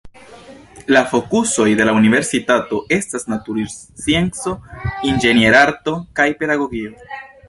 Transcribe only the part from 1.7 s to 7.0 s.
de la universitato estas naturscienco, inĝenierarto kaj pedagogio.